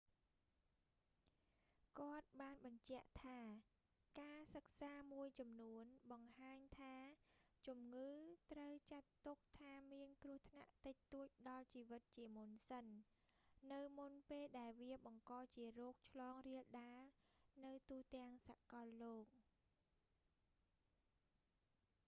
[1.99, 3.39] គាត់បានបញ្ជាក់ថា
[4.21, 6.95] ការសិក្សាមួយចំនួនបង្ហាញថា
[7.67, 8.09] ជំងឺ
[8.51, 12.85] ត្រូវចាត់ទុកថាមានគ្រោះថ្នាក់តិចតួចដល់ជីវិតជាមុនសិន
[13.73, 17.03] នៅមុនពេលដែលវាបង្កជារោគឆ្លងរាលដាល
[17.65, 19.25] នៅទូទាំងសាកលលោក